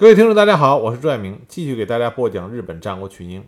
[0.00, 3.44] 各位听众，大家好，我是朱爱明，继续给大家播讲日本战国群英。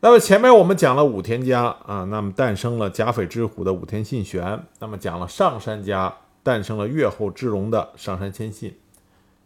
[0.00, 8.74] 那么前面我们讲了武田家啊，那么诞生了甲斐之虎的武田信玄，那么讲了上杉家诞生了越后之龙的上杉谦信。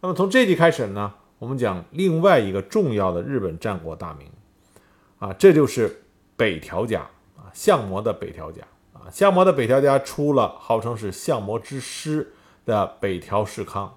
[0.00, 4.28] 那么从这集开始呢，我们讲另外一个重要的日本战国大名
[5.19, 6.04] 啊，这就是
[6.37, 7.01] 北条家
[7.37, 8.62] 啊，相模的北条家
[8.92, 12.33] 啊，相模的北条家出了号称是相模之师
[12.64, 13.92] 的北条氏康。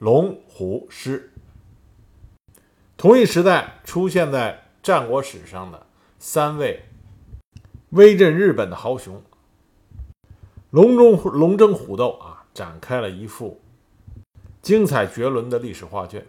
[0.00, 1.30] 龙虎狮，
[2.96, 5.86] 同一时代出现在战国史上的
[6.18, 6.84] 三位
[7.90, 9.22] 威震日本的豪雄，
[10.70, 13.60] 龙中龙争虎斗啊，展开了一幅
[14.62, 16.26] 精彩绝伦的历史画卷。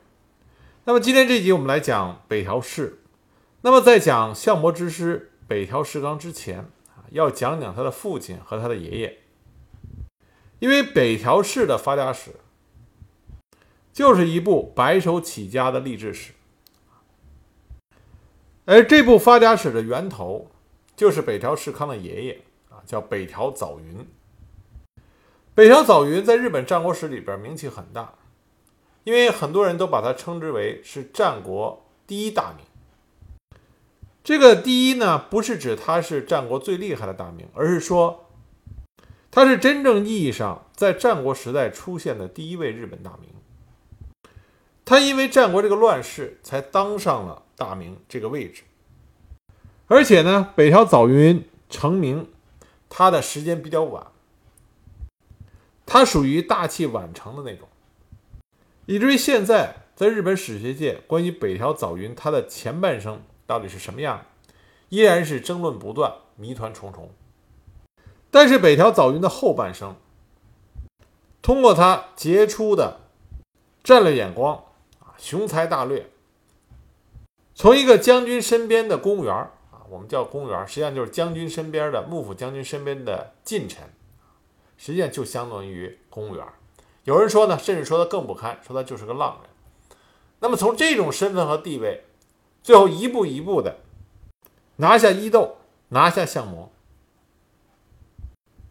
[0.84, 3.00] 那么今天这集我们来讲北条氏。
[3.62, 6.66] 那么在讲相模之师北条氏纲之前，
[7.12, 9.20] 要讲讲他的父亲和他的爷爷，
[10.60, 12.32] 因为北条氏的发家史。
[13.94, 16.32] 就是一部白手起家的励志史，
[18.66, 20.50] 而这部发家史的源头
[20.96, 24.08] 就是北条氏康的爷爷啊，叫北条早云。
[25.54, 28.14] 北条早云在日本战国史里边名气很大，
[29.04, 32.66] 因为很多人都把他称之为是战国第一大名。
[34.24, 38.30] 这个第一呢，不是指他是战国最厉害的大名，而是说
[39.30, 43.30] 他是真正意义上在战国时代出现的第一位日本大名。
[44.84, 48.64] 他因为战国这个乱世，才当上了大名这个位置。
[49.88, 52.30] 而且呢，北条早云成名，
[52.90, 54.08] 他的时间比较晚，
[55.86, 57.68] 他属于大器晚成的那种，
[58.86, 64.26] 以至于现在在日本史学界，关于北条早云他的前半生到底是什么样，
[64.90, 67.12] 依然是争论不断，谜团重重。
[68.30, 69.96] 但是北条早云的后半生，
[71.42, 73.02] 通过他杰出的
[73.84, 74.64] 战略眼光。
[75.22, 76.10] 雄才大略，
[77.54, 83.84] 从一个将军身边的公务员啊，我们叫公务员，实际上就是将军身边的幕府将军身边的近臣，
[84.78, 86.44] 实际上就相当于公务员。
[87.04, 89.50] 有人说呢，甚至说他更不堪，说他就是个浪人。
[90.40, 92.04] 那么从这种身份和地位，
[92.64, 93.78] 最后一步一步的
[94.78, 95.58] 拿下伊豆，
[95.90, 96.72] 拿下相模，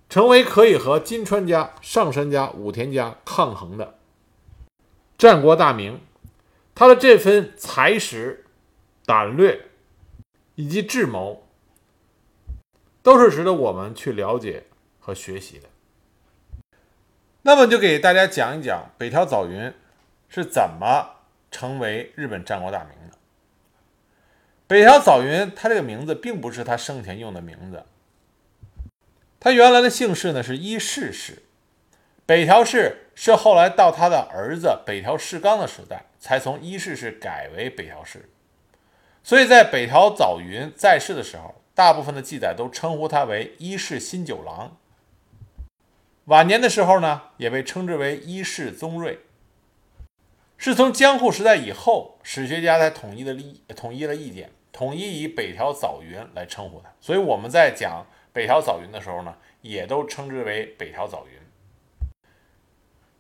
[0.09, 3.95] 成为可以和金川家、上杉家、武田家抗衡的
[5.17, 6.01] 战国大名。
[6.81, 8.47] 他的这份才识、
[9.05, 9.67] 胆略
[10.55, 11.47] 以及智谋，
[13.03, 14.65] 都是值得我们去了解
[14.99, 15.69] 和学习的。
[17.43, 19.71] 那么，就给大家讲一讲北条早云
[20.31, 21.17] 是怎么
[21.51, 23.19] 成为日本战国大名的。
[24.67, 27.85] 北条早云，他这个名字并不是他生前用的名字，
[29.39, 31.43] 他原来的姓氏呢是伊势氏。
[32.25, 36.07] 北条氏是后来到他的儿子北条氏纲的时代。
[36.21, 38.29] 才从伊势氏改为北条氏，
[39.25, 44.77] 所以在北条早云在世的时候，大部分的记载都称呼他为伊势新九郎。
[46.27, 49.21] 晚年的时候呢，也被称之为伊势宗瑞。
[50.59, 56.93] 是从江户时代以后，史学家才统一的立统一了意见，统一以北条早云来称呼他。
[57.01, 61.41] 所以我们在讲北条早云的时候呢，也都称之为北条早云。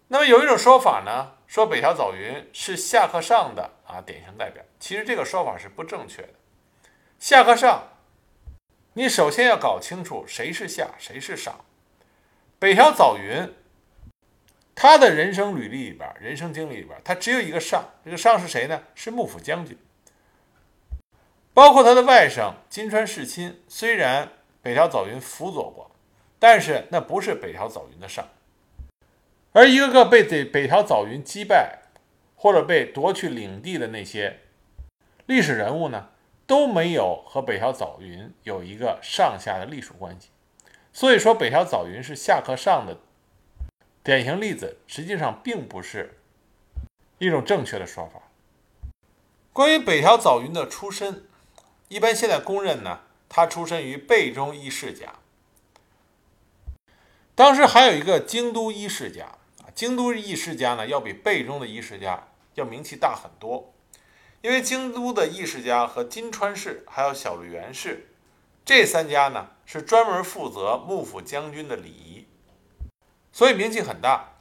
[0.08, 4.62] 那么有一种说法呢，说北条早云是下克上的啊典型代表。
[4.78, 6.28] 其实这个说法是不正确的。
[7.18, 7.88] 下克上，
[8.92, 11.64] 你首先要搞清楚谁是下，谁是上。
[12.60, 13.52] 北条早云，
[14.76, 17.84] 他的人生履历里边，人生经历里边，他只有一个上。
[18.04, 18.84] 这个上是谁呢？
[18.94, 19.76] 是幕府将军。
[21.52, 24.30] 包括他的外甥金川世亲，虽然
[24.62, 25.90] 北条早云辅佐过，
[26.38, 28.24] 但是那不是北条早云的上。
[29.52, 31.80] 而一个个被北北条早云击败，
[32.36, 34.40] 或者被夺去领地的那些
[35.26, 36.10] 历史人物呢，
[36.46, 40.28] 都没有和北条早云有一个上下的隶属关系。
[40.92, 42.98] 所以说，北条早云是下克上的
[44.04, 46.18] 典型例子，实际上并不是
[47.18, 48.22] 一种正确的说法。
[49.52, 51.24] 关于北条早云的出身，
[51.88, 55.14] 一般现在公认呢，他出身于贝中一世家。
[57.34, 59.38] 当时还有一个京都一世家。
[59.74, 63.72] 京都义世家呢，要比贝中的义世家要名气大很多，
[64.42, 68.08] 因为京都的义世家和金川氏还有小笠原氏
[68.64, 72.26] 这三家呢，是专门负责幕府将军的礼仪，
[73.32, 74.34] 所以名气很大。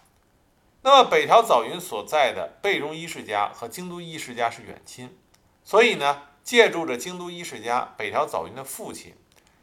[0.81, 5.17] 那么北条早云所在的贝中伊世家和京都义世家是远亲，
[5.63, 9.13] 所以呢，借助着京都义世家，北条早云的父亲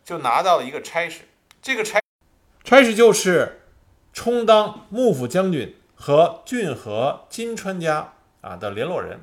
[0.04, 1.22] 就拿到了一个差事，
[1.60, 2.00] 这个差
[2.64, 3.62] 差事就是。
[4.16, 9.20] 充当幕府将军和骏河金川家啊的联络人。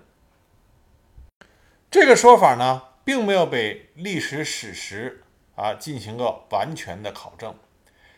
[1.90, 5.24] 这个说法呢，并没有被历史史实
[5.56, 7.56] 啊进行个完全的考证，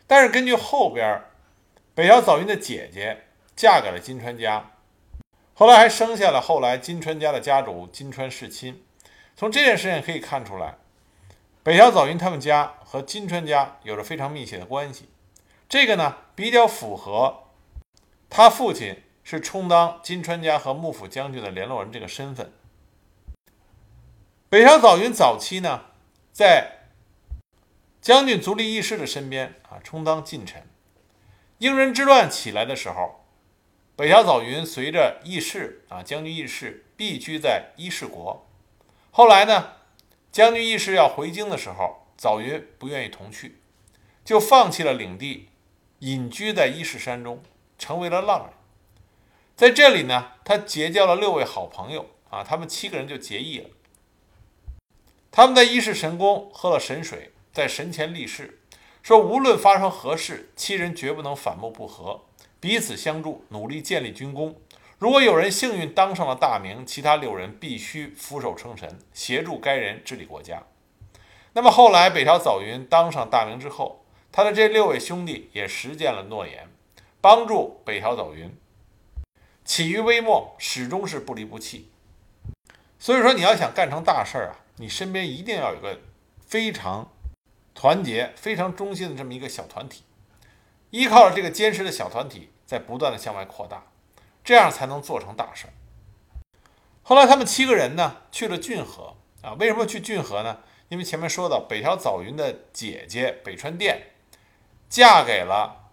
[0.06, 1.24] 但是根据后边
[1.96, 3.24] 北条早云的姐姐
[3.56, 4.72] 嫁给了金川家，
[5.54, 8.84] 后来还生下了后来金川家的家主金川世亲。
[9.38, 10.76] 从这件事情可以看出来，
[11.64, 15.08] 北条早云他们家和金川家有着非常密切的关系。
[15.68, 17.46] 这个呢，比较符合
[18.30, 22.54] 他父亲是充当金川家和幕府将军的联络人这个身份。
[24.50, 25.86] 北条早云早期呢，
[26.32, 26.90] 在
[28.00, 30.68] 将军足利义士的身边啊，充当近臣。
[31.58, 33.26] 英人之乱起来的时候，
[33.96, 38.48] 北条早云随着义士啊，将军义士避居在伊势国。
[39.10, 39.74] 后来呢，
[40.32, 43.60] 将军义士要回京的时候，早云不愿意同去，
[44.24, 45.50] 就放弃了领地，
[46.06, 47.42] 隐居在伊势山中，
[47.80, 48.50] 成为了浪人。
[49.56, 53.70] 在这里呢，他结交了六位好朋友啊，他们七个人就结义了。
[55.32, 58.60] 他们在伊势神宫喝了神水，在神前立誓。
[59.02, 62.26] 说无论发生何事，七人绝不能反目不和，
[62.60, 64.56] 彼此相助，努力建立军功。
[65.00, 70.62] 如果有人幸运当上了大名，其他六人必须俯首称臣，协助该人治理国家。
[71.54, 74.05] 那么后来北条早云当上大名之后，
[74.36, 76.68] 他的这六位兄弟也实践了诺言，
[77.22, 78.54] 帮助北条早云
[79.64, 81.90] 起于微末，始终是不离不弃。
[83.00, 86.02] 所以说，你要想干成大事儿啊，你身边一定要有个
[86.42, 87.10] 非常。
[87.74, 90.04] 团结非常忠心的这么一个小团体，
[90.90, 93.84] 依靠着这个坚实的小团体，在不断的向外扩大，
[94.44, 95.72] 这样才能做成大事儿。
[97.04, 100.60] 后来他们七个人呢去了骏河啊，为什么去骏河呢？
[100.90, 104.12] 因为前面说到北条早云的姐姐北川殿
[104.90, 105.92] 嫁给了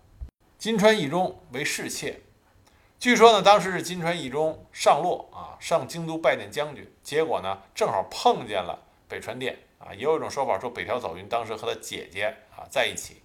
[0.58, 2.20] 金川义忠为侍妾，
[2.98, 8.78] 据说呢当时是金川义忠上洛啊上京都拜见将军，结果呢正好碰见了
[9.08, 9.58] 北川殿。
[9.84, 13.20] 啊，也有一种说法说北条早云当时和他姐姐啊在一起，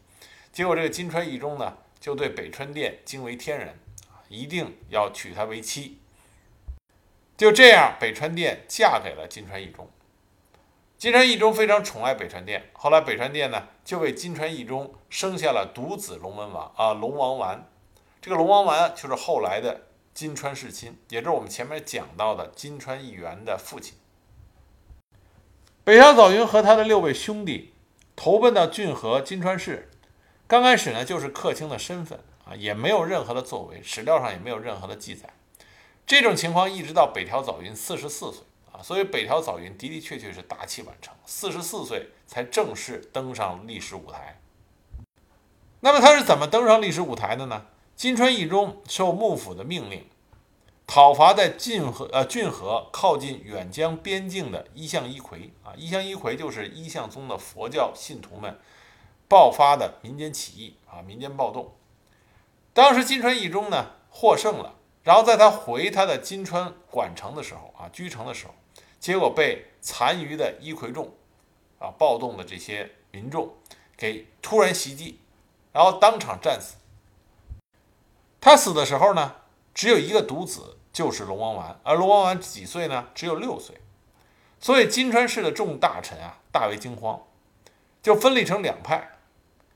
[0.51, 3.67] 结果这个金川义忠呢就对北川殿惊为天人
[4.09, 5.99] 啊，一定要娶她为妻。
[7.37, 9.87] 就这样，北川殿嫁给了金川义忠。
[10.97, 17.69] 金川义忠非常宠爱北川殿，后来北川殿呢就为金川义忠生下了独子龙文王啊龙王丸。
[18.19, 23.94] 这个龙王丸就是后来的金川世亲，也就是我们前面讲到的金川义元的父亲。
[25.83, 27.75] 北条早云和他的六位兄弟
[28.15, 29.91] 投奔到骏河金川市，
[30.47, 35.29] 刚开始呢就是客卿的身份啊，也没有任何的作为，史料上也没有任何的记载。
[36.07, 38.41] 这种情况一直到北条早云四十四岁
[38.83, 44.39] 所以北条早云的的确确是大器晚成，四十四岁才正式登上历史舞台。
[45.79, 47.65] 那么他是怎么登上历史舞台的呢？
[47.95, 50.06] 金川义忠受幕府的命令。
[50.85, 58.57] 讨伐在晋河呃骏河靠近远江边境的一向一揆啊，一向一揆就是一向宗的佛教信徒们
[59.27, 61.75] 爆发的民间起义啊，民间暴动。
[62.74, 68.53] 当时金川义忠呢获胜了，然后在他回他的金川管城的时候啊，居城的时候，
[68.99, 71.13] 结果被残余的伊揆众
[71.79, 73.55] 啊暴动的这些民众
[73.95, 75.19] 给突然袭击，
[75.71, 76.75] 然后当场战死。
[78.39, 79.35] 他死的时候呢，
[79.73, 80.73] 只有一个独子。
[80.94, 83.09] 就是龙王丸，而龙王丸几岁呢？
[83.13, 83.79] 只有六岁，
[84.60, 87.22] 所以金川氏的众大臣啊大为惊慌，
[88.01, 89.12] 就分立成两派，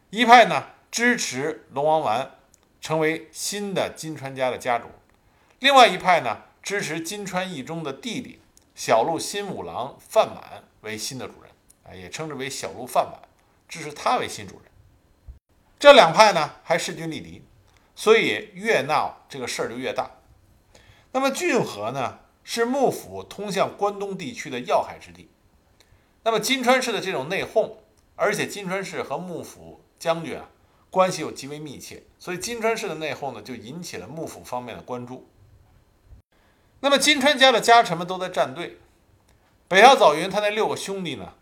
[0.10, 2.32] 一派呢支持龙王丸
[2.80, 4.88] 成为新的金川家的家主，
[5.60, 8.41] 另外一派呢支持金川义中的弟弟
[8.84, 11.52] 小鹿新五郎范满为新的主人，
[11.84, 13.30] 啊，也称之为小鹿范满，
[13.70, 14.64] 支持他为新主人。
[15.78, 17.44] 这两派呢还势均力敌，
[17.94, 20.10] 所以越闹这个事儿就越大。
[21.12, 25.30] 那么骏河呢，是幕府通向关东地区的要害之地。
[26.24, 27.74] 那么金川氏的这种内讧，
[28.16, 30.50] 而且金川氏和幕府将军啊
[30.90, 35.30] 关系又极为密切，所以金川氏的内讧呢，就引起了幕府方面的关注。
[36.82, 38.78] 那么金川家的家臣们都在站队，
[39.68, 41.34] 北条早云他那六个兄弟呢，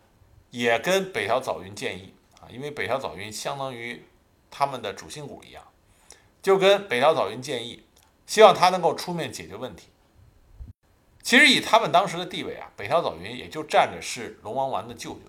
[0.52, 4.06] 也跟北条早云建议啊，因为北条早云相当于
[4.52, 5.64] 他们的主心骨一样，
[6.42, 7.84] 就跟北条早云建议。
[8.28, 9.88] 希望他能够出面解决问题。
[11.24, 15.22] 其实以他们当时的地位啊，北条早云也就站着是龙王丸的舅舅。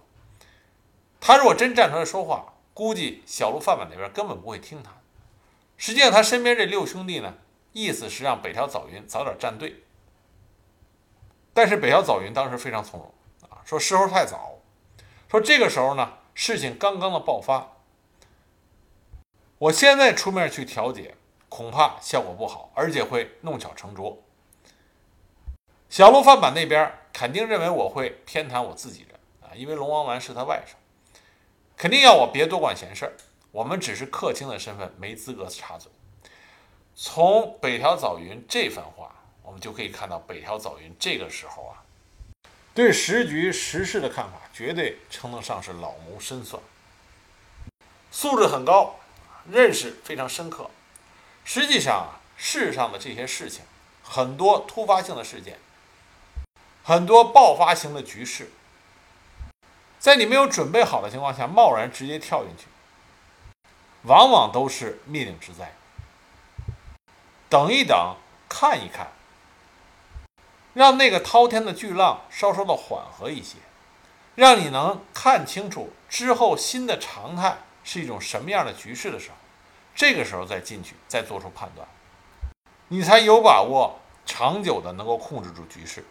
[1.18, 4.92] 他如果真站出来说话，估计小鹿饭碗那边根本不会听他。
[5.78, 7.38] 实际上，他身边这六兄弟呢，
[7.72, 9.82] 意思是让北条早云早点站队。
[11.62, 13.12] 但是北条早云当时非常从容
[13.50, 14.54] 啊，说时候太早，
[15.30, 17.72] 说这个时候呢，事情刚刚的爆发，
[19.58, 21.16] 我现在出面去调解。
[21.50, 24.22] 恐怕效果不好，而且会弄巧成拙。
[25.90, 30.76] 小路范满那边肯定认为我会偏袒我自己人啊，因为龙王丸是他外甥，
[31.76, 33.12] 肯定要我别多管闲事儿。
[33.52, 35.92] 我们只是客卿的身份，没资格插嘴。
[36.94, 39.14] 从北条早云这番话，
[39.50, 41.82] 我们就可以看到北条早云这个时候啊，
[42.72, 46.62] 对时局时事的看法绝对称得上是老谋深算，
[48.12, 49.00] 素质很高，
[49.50, 50.70] 认识非常深刻。
[51.44, 53.64] 实际上啊，世上的这些事情，
[54.04, 55.58] 很多突发性的事件，
[56.84, 58.52] 很多爆发型的局势，
[59.98, 62.66] 在你没有准备好的情况下，贸然直接跳进去。
[64.04, 65.74] 往往都是灭顶之灾。
[67.48, 68.14] 等一等，
[68.48, 69.08] 看一看，
[70.80, 73.58] 让那个滔天的巨浪稍稍的缓和一些，
[74.34, 79.36] 让你能看清楚之后新的常态是一种什么样的局势的时候，
[79.94, 81.86] 这个时候再进去，再做出判断，
[82.88, 86.02] 你才有把握长久的能够控制住局势。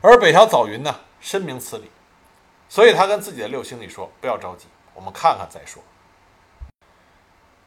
[0.00, 1.90] 而北条早云呢，深明此理，
[2.66, 5.82] 所以他跟自己的六兄弟说：“不要着急，我们看看再说。”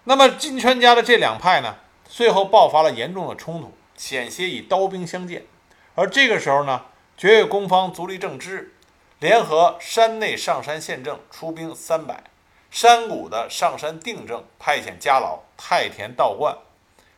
[0.06, 5.46] 那么金川家的这两派呢，最后爆发了严重的冲突，险些以刀兵相见。
[5.96, 6.86] 而这个时候呢，
[7.16, 8.74] 绝月宫方足利政之
[9.20, 12.24] 联合山内上山县政出兵三百，
[12.72, 16.58] 山谷的上山定政派遣家老太田道观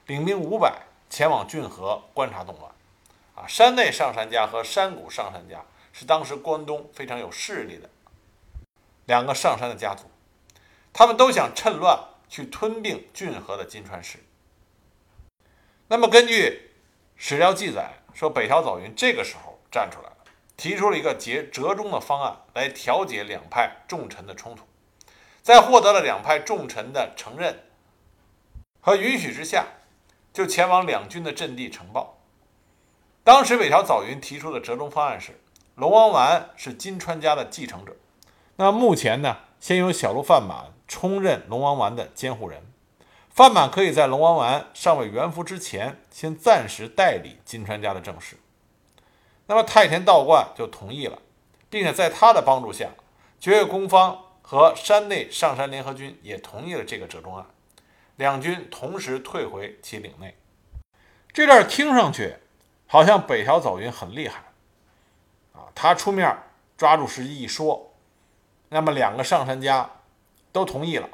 [0.06, 2.72] 领兵五百前往骏河观察动乱。
[3.36, 7.90] 啊，山内上山家和山谷上山家是当时关东非常有势力的
[9.06, 10.04] 两个上山的家族，
[10.94, 12.00] 他们都想趁乱。
[12.28, 14.18] 去吞并骏河的金川市。
[15.88, 16.72] 那么，根据
[17.16, 20.18] 史料记载说，北条早云这个时候站出来了，
[20.58, 24.64] 提出了一个结折中的方案来调解两派重臣的冲突。
[25.44, 27.64] 在获得了两派重臣的承认
[28.82, 29.68] 和允许之下，
[30.34, 32.18] 就前往两军的阵地呈报。
[33.24, 35.40] 当时，北条早云提出的折中方案是：
[35.76, 37.96] 龙王丸是金川家的继承者。
[38.56, 40.74] 那目前呢，先由小鹿范满。
[40.88, 42.62] 充任龙王丸的监护人，
[43.36, 48.38] 范满可以在龙王丸尚未元服之前，先暂时代理金川家的政事。
[49.48, 51.20] 那么太田道观就同意了，
[51.70, 52.92] 并且在他的帮助下，
[53.38, 57.46] 绝月宫方和山内上山联合军也同意了这个折中案，
[58.16, 60.38] 两军同时退回其领内。
[61.34, 62.38] 这段听上去
[62.88, 64.46] 好像北条早云很厉害
[65.52, 66.34] 啊，他出面
[66.78, 67.92] 抓住时机一说，
[68.70, 69.92] 那么两个上山家。
[70.54, 71.10] 都同意了，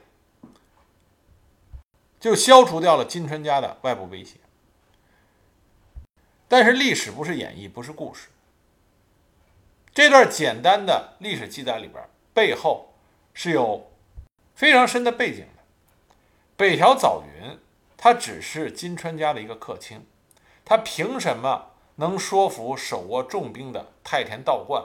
[2.22, 4.38] 就消除掉了金川家的外部威胁。
[6.48, 8.30] 但是历史不是演绎，不是故事。
[9.94, 12.02] 这段简单的历史记载里边，
[12.34, 12.94] 背后
[13.34, 13.92] 是有
[14.54, 15.64] 非常深的背景的。
[16.56, 17.58] 北条早云
[17.98, 20.06] 他只是金川家的一个客卿，
[20.64, 24.84] 他凭什么能说服手握重兵的太田道观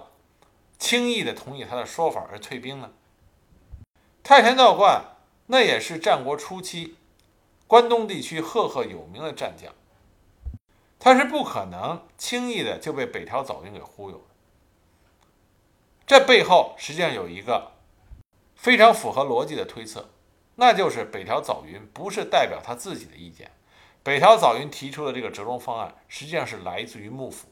[0.79, 2.93] 轻易的同意他的说法而退兵呢？
[4.23, 5.17] 太田道观
[5.47, 6.97] 那也是战国初期
[7.67, 9.73] 关东地区赫赫有名的战将，
[10.99, 14.25] 他是不可能轻易的就被北条早云给忽悠的。
[16.07, 17.73] 这背后实际上有一个
[18.55, 20.11] 非常符合逻辑的推测，
[20.55, 23.51] 那就是北条早云不是代表他自己的意见，
[24.03, 27.49] 北条早云提出的这个折中方案实际上是来自于幕府。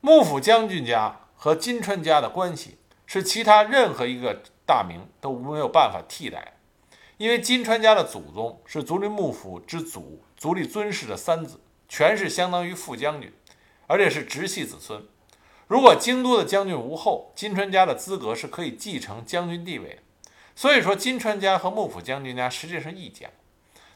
[0.00, 4.42] 幕府将军家和金川家的关系是其他任何一个。
[4.68, 6.52] 大名都没有办法替代的，
[7.18, 13.32] 因为金川家的祖宗是足利幕府之祖足利尊氏的三子，全是相当于副将军，
[13.88, 15.04] 而且是直系子孙。
[15.66, 19.98] 如果京都的将军无后，金川家的资格是可以继承将军地位。
[20.54, 23.28] 所以说，金川家和幕府将军家实际上是一家。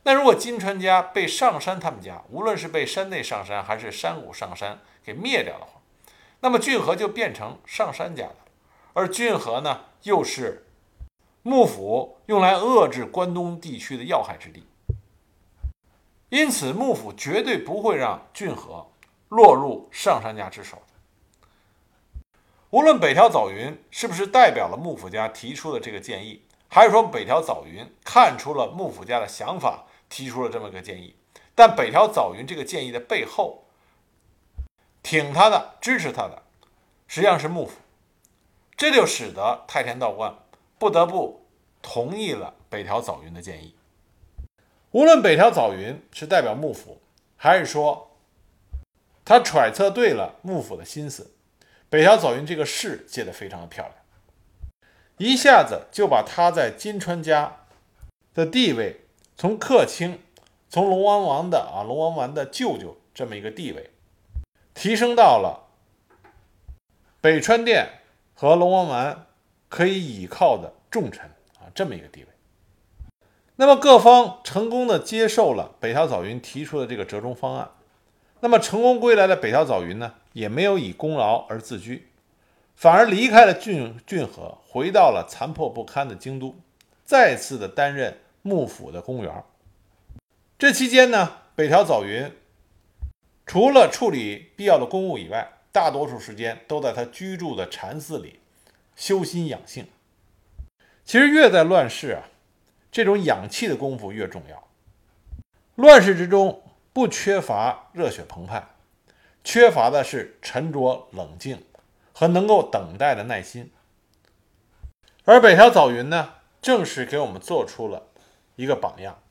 [0.03, 5.81] 那如果金川家被上山他们家，无论是被山内上山还是山谷上山给灭掉的话，
[6.41, 8.37] 那么骏河就变成上山家的，
[8.95, 9.83] 而骏河呢？
[10.03, 10.67] 又是
[11.45, 14.65] 幕府用来遏制关东地区的要害之地，
[16.29, 18.93] 因此幕府绝对不会让骏河
[19.29, 20.81] 落入上杉家之手。
[22.71, 31.17] 无论北条早云是不是代表了幕府家提出的这个建议，还是说北条早云看出了幕府家的想法，提出了这么个建议，
[31.57, 33.65] 但北条早云这个建议的背后，
[35.03, 36.45] 挺他的、支持他的，
[37.09, 37.81] 实际上是幕府。
[38.77, 40.35] 这就使得太田道观
[40.83, 41.47] 不得不
[41.81, 43.77] 同意了北条早云的建议。
[44.91, 47.01] 无论北条早云是代表幕府，
[47.37, 48.17] 还是说
[49.25, 51.37] 他揣测对了幕府的心思，
[51.89, 53.95] 北条早云这个事接得非常的漂亮，
[55.19, 57.59] 一下子就把他在金川家
[58.35, 59.03] 的地位
[59.37, 60.19] 从客卿，
[60.69, 63.91] 从龙王丸的啊龙王丸的舅舅这么一个地位，
[64.75, 65.69] 提升到了
[67.21, 68.01] 北川殿
[68.35, 69.27] 和龙王丸
[69.73, 71.25] 可以倚靠的重臣
[71.59, 72.27] 啊这么一个地位。
[73.57, 77.71] 那么各方成功的接受了北条早云提出的这个折中方案。
[78.41, 82.09] 那么成功归来的北条早云呢，也没有以功劳而自居，
[82.77, 86.55] 反而离开了骏骏河，回到了残破不堪的京都，
[87.03, 89.43] 再次的担任幕府的公务员。
[90.59, 92.31] 这期间呢，北条早云
[93.47, 98.41] 除了处理必要的公务以外，大多数时间都在他居住的禅寺里
[98.97, 99.87] 修心养性。
[101.05, 102.29] 其实越在乱世啊，
[102.91, 104.69] 这种养气的功夫越重要。
[105.77, 106.63] 乱世之中。
[106.95, 108.67] 不缺乏热血澎湃，
[109.43, 111.65] 缺乏的是沉着冷静
[112.13, 113.73] 和能够等待的耐心。
[115.25, 118.09] 而北条早云呢，正是给我们做出了
[118.57, 119.23] 一个榜样。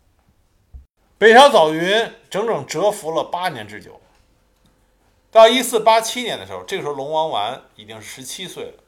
[1.20, 4.02] 北条早云整整蛰伏了八年之久，
[5.30, 8.84] 到一四八七年的时候，这个时候龙王丸已经是十七岁了，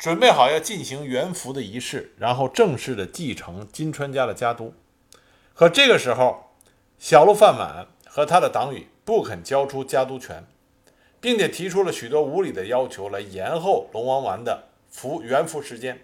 [0.00, 4.72] 准备好要进行元服的仪式，然后正式的继承金川家的家督。
[5.52, 6.54] 可这个时候，
[6.98, 10.46] 小鹿范满和他的党羽不肯交出家督权，
[11.20, 16.00] 并且提出了许多无理的要求来延后龙王丸的服元服时间。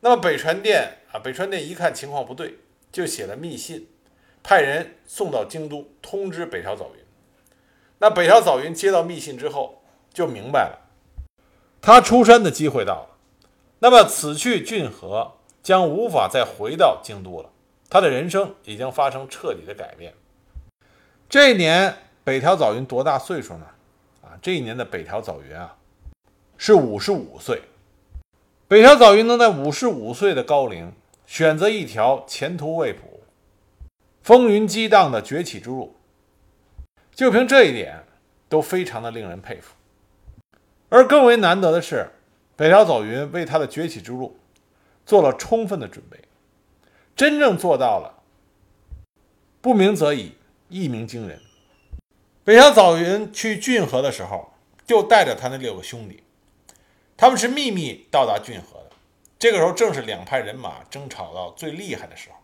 [0.00, 2.56] 那么北川殿啊，北川殿一看情况不对，
[2.90, 3.86] 就写了密信，
[4.42, 7.04] 派人送到京都通知北条早云。
[7.98, 9.82] 那北条早云接到密信之后，
[10.14, 10.83] 就明白了，
[11.84, 13.08] 他出山的机会到了。
[13.78, 17.50] 那么此去骏河将无法再回到京都了。
[17.90, 20.14] 他的人生已经发生彻底的改变。
[21.28, 23.66] 这一年，北条早云多大岁数呢？
[24.22, 25.76] 啊，这一年的北条早云啊，
[26.56, 27.60] 是五十五岁。
[28.66, 30.90] 北条早云能在五十五岁的高龄
[31.26, 33.20] 选择一条前途未卜、
[34.22, 35.94] 风云激荡的崛起之路，
[37.14, 38.02] 就凭这一点
[38.48, 39.74] 都非常的令人佩服。
[40.94, 42.08] 而更为难得的是，
[42.54, 44.38] 北条早云为他的崛起之路
[45.04, 46.16] 做了充分的准备。
[47.16, 48.22] 真正做到了
[49.60, 50.34] “不鸣则已，
[50.68, 51.40] 一鸣惊人”。
[52.44, 54.52] 北条早云去骏河的时候，
[54.86, 56.22] 就带着他那六个兄弟，
[57.16, 58.90] 他们是秘密到达骏河的。
[59.36, 62.36] 这个时候正是两派人马争吵到最厉害的时候。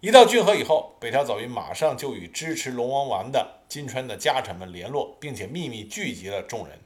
[0.00, 6.78] 一到骏河以后，北条早云马上就与支持龙王丸的金川的家臣们联络，并且秘密聚集了众人。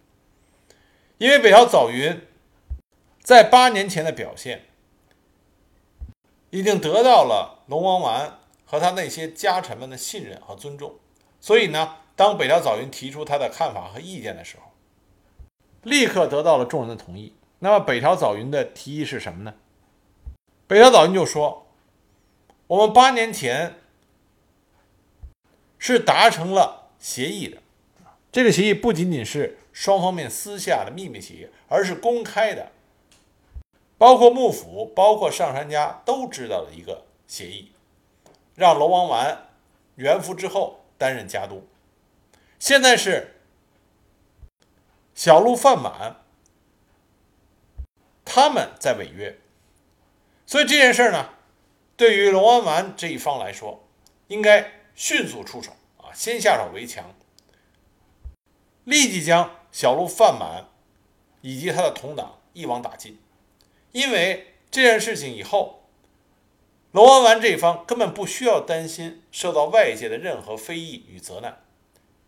[1.22, 2.20] 因为北条早云
[3.22, 4.64] 在八年前的表现。
[6.50, 10.96] 已经得到了龙王丸和他那些家臣们的信任和尊重，
[11.40, 14.70] 所以呢，当北条早云提出他的看法和意见的时候，
[15.82, 17.34] 立刻得到了众人的同意。
[17.60, 19.54] 那么北条早云的提议是什么呢？
[20.66, 21.68] 北条早云就说
[22.68, 23.76] ：“我们八年前
[25.78, 27.62] 是达成了协议的，
[28.30, 32.72] 这个协议不仅仅是双方面私下的秘密协议，而是公开的。”
[33.98, 37.70] 包括幕府，包括上杉家都知道的一个协议，
[38.56, 39.50] 让龙王丸
[39.94, 41.68] 元服之后担任家督。
[42.58, 43.36] 现在是
[45.14, 46.16] 小鹿饭满
[48.24, 49.38] 他们在违约，
[50.46, 51.30] 所以这件事呢，
[51.96, 53.86] 对于龙王丸这一方来说，
[54.26, 57.14] 应该迅速出手啊，先下手为强，
[58.82, 60.68] 立即将小鹿范满
[61.40, 63.18] 以及他的同党一网打尽。
[63.90, 65.82] 因为这件事情以后，
[66.92, 71.62] 龙王丸这一方根本不需要担心受到外界的任何非议与责难，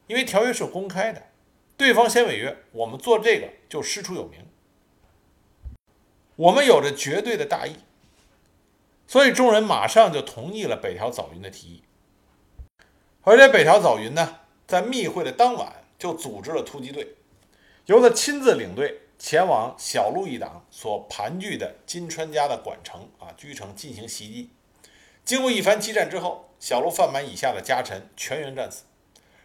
[0.06, 1.28] 因为条约是公开的，
[1.76, 4.46] 对方先违约，我们做这个就师出有名，
[6.36, 7.76] 我们有着绝对的大义，
[9.06, 11.82] 所以众人马上就同意了北条早云的提议，
[13.22, 17.14] 而且北条早云呢，在密会的当晚就组织了突击队，
[17.86, 19.00] 由他亲自领队。
[19.16, 24.50] 前往小鹿一党所盘踞的金川家的管城啊居城进行袭击。
[25.24, 28.82] 经过一番激战之后，小鹿范满以下的家臣全员战死，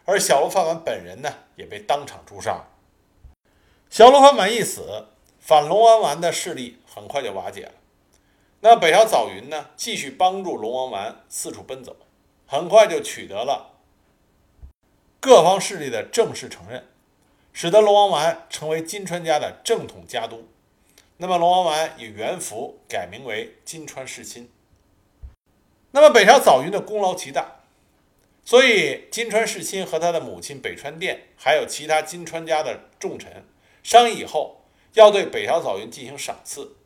[0.04, 2.66] 而小鹿范满本人呢也被当场诛杀。
[3.90, 5.06] 小鹿范满一死，
[5.40, 7.72] 反龙王丸的势力很快就瓦解了。
[8.62, 11.96] 那北条早云呢，继续帮助龙王丸四处奔走，
[12.48, 13.78] 很快就取得了
[15.22, 16.89] 各方势力的正式承认。
[17.62, 20.48] 使得龙王丸成为金川家的正统家督，
[21.18, 24.50] 那么龙王丸以元服改名为金川世亲。
[25.92, 27.60] 那么北条早云的功劳极大，
[28.46, 33.44] 所以金川世亲和他的母亲北川殿，还有其他金川家的重臣
[33.84, 34.62] 商议以后，
[34.94, 36.78] 要对北条早云进行赏赐。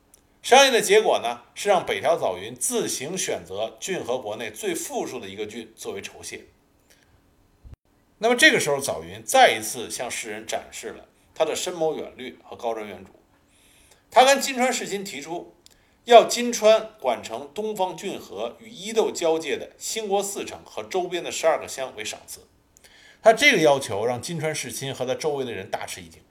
[0.42, 6.46] 商议的结果呢，是让北条早云自行选择骏河国内最富庶的一个郡作为酬谢。
[8.24, 13.10] 那么这个时候，早云再一次向世人展示了他的深谋远虑和高瞻远瞩。
[14.10, 15.54] 他跟金川世亲提出，
[16.06, 22.48] 要金川管城东方郡河与伊豆交界的兴国四城和周边的十二个乡为赏赐。
[23.22, 26.22] 他这个要求让金川世亲和他周围的人大吃一惊，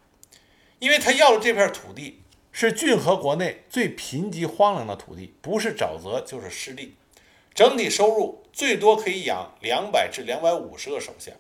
[0.79, 6.95] 因为他要的这片土地是郡河国内最贫瘠荒凉的土地，不是沼泽就是湿地，
[7.53, 11.33] 整体收入最多可以养两百至两百五十个手下。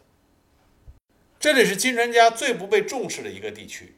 [1.42, 3.96] 这里是金川家最不被重视的一个地区。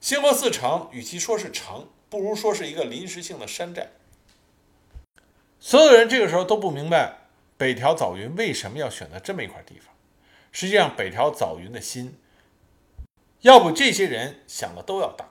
[0.00, 3.92] 兴国四城与其说是城，不如说是一个临时性的山寨。
[5.60, 9.94] 所有人这个时候都不明白北条早云为什么要选择这么一块地方。
[10.50, 12.18] 实际上，北条早云的心
[13.42, 15.30] 要比这些人想的都要大，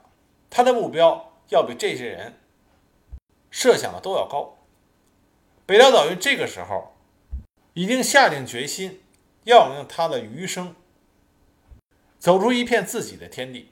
[0.50, 2.40] 他的目标要比这些人
[3.52, 4.58] 设想的都要高。
[5.66, 6.96] 北条早云这个时候
[7.74, 9.02] 已经下定决心。
[9.48, 10.76] 要用他的余生
[12.20, 13.72] 走出一片自己的天地，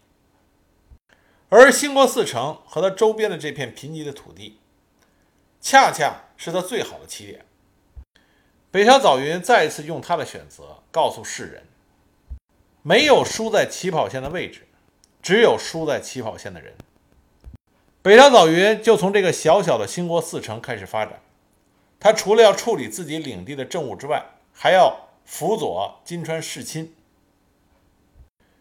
[1.49, 4.61] 而兴国四城和他周边的这片贫瘠的土地，
[5.59, 7.45] 恰恰是他最好的起点。
[8.71, 11.63] 北条早云再一次用他的选择告诉世人：
[12.81, 14.65] 没有输在起跑线的位置，
[15.21, 16.73] 只有输在起跑线的人。
[18.01, 21.21] 北条早云就从这个小小的兴国四城开始发展。
[21.99, 25.04] 他除了要处理自己领地的政务之外，还要。
[25.25, 26.93] 辅佐金川世亲，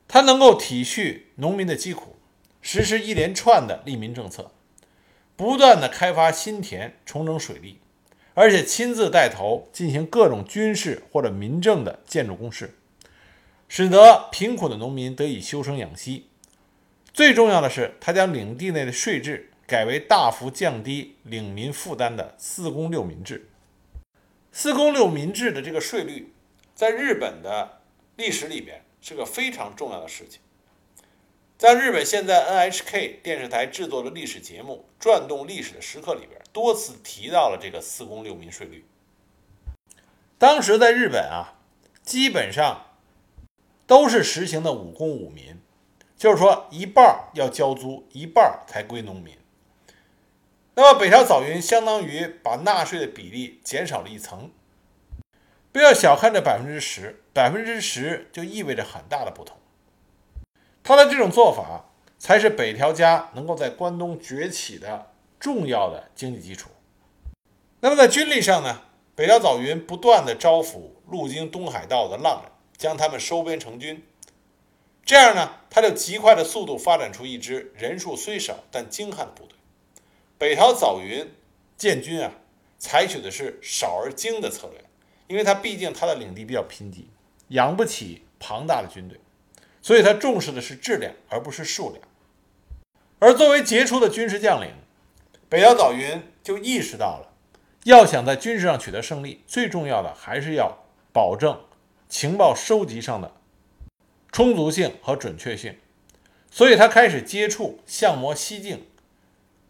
[0.09, 2.17] 他能够体恤农民的疾苦，
[2.63, 4.51] 实施一连串的利民政策，
[5.37, 7.79] 不断的开发新田，重整水利，
[8.33, 12.75] 而且亲自带头进行各种军事或者民政的建筑工事，
[13.69, 16.29] 使得贫苦的农民得以休生养息。
[17.13, 23.51] 最重要的是，他将领地内的税制改为大幅降低领民负担的四公六民制。
[24.51, 26.34] 四公六民制的这个税率。
[26.75, 27.81] 在日本的
[28.17, 30.41] 历史里边是个非常重要的事情。
[31.57, 38.85] 在日本现在 NHK 电视台制作的历史节目《转动历史的时刻》里边，多次提到了这个四公六民税率。
[40.37, 41.61] 当时在日本啊，
[42.03, 42.87] 基本上
[43.87, 45.61] 都是实行的五公五民，
[46.17, 49.39] 就是说一半要交租，一半才归农民。
[50.75, 54.51] 那么北条早云相当于把纳税的比例减少了一层。
[55.75, 59.59] 不要小看这百分之十，百分之十就意味着很大的不同。
[60.85, 65.11] 他的这种做法才是北条家能够在关东崛起的
[65.41, 66.71] 重要的经济基础。
[67.81, 68.83] 那么在军力上呢？
[69.17, 74.07] 北条早云不断的招抚路经东海道的浪人，将他们收编成军。
[75.05, 79.59] 这样呢，他就极快的速度发展出一支人数虽少但精悍的部队。
[80.39, 81.29] 北条早云
[81.77, 82.31] 建军啊，
[82.79, 84.85] 采取的是少而精的策略。
[85.27, 87.05] 因为他毕竟他的领地比较贫瘠，
[87.49, 89.19] 养不起庞大的军队，
[89.81, 92.03] 所以他重视的是质量而不是数量。
[93.19, 94.71] 而作为杰出的军事将领，
[95.49, 97.33] 北条早云就意识到了，
[97.85, 101.59] 要想在军事上取得胜利，最重要的还是要保证
[102.09, 103.33] 情报收集上的
[104.31, 105.79] 充足性和准确性。
[106.51, 108.87] 所以他开始接触相模西境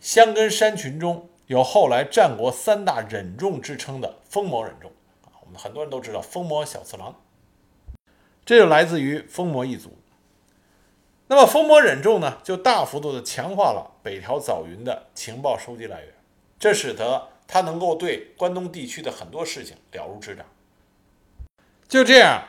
[0.00, 4.92] 香根山群中有后来战国三大忍众之称的丰魔忍众。
[5.56, 7.14] 很多人都知道风魔小次郎，
[8.44, 9.96] 这就来自于风魔一族。
[11.26, 16.14] 那么风魔忍众呢，就大幅度的强化了北条早云的情报收集来源，
[16.58, 20.44] 这使得他能够对关东地区的很多事情了如指掌。
[21.88, 22.44] 就这样，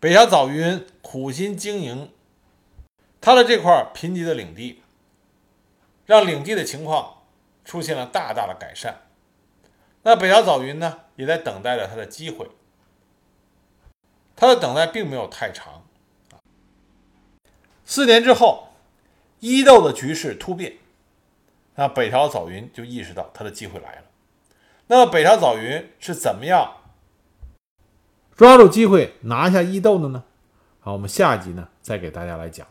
[0.00, 2.10] 北条早云苦心经营
[3.20, 4.82] 他的这块贫瘠的领地，
[6.06, 7.22] 让领地的情况
[7.64, 9.02] 出现了大大的改善。
[10.02, 12.48] 那北条早云呢，也在等待着他的机会。
[14.36, 15.82] 他的等待并没有太长。
[17.84, 18.68] 四年之后，
[19.40, 20.76] 伊豆的局势突变，
[21.76, 24.02] 那北条早云就意识到他的机会来了。
[24.88, 26.76] 那么北条早云是怎么样
[28.36, 30.24] 抓住机会拿下伊豆的呢？
[30.80, 32.66] 好，我们下一集呢再给大家来讲。